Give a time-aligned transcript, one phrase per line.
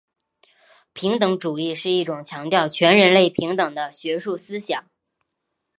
[0.93, 4.83] 平等主义是一种强调全人类平等的学术思想。